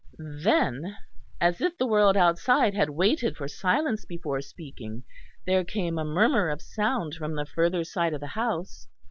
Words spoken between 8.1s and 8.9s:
of the house.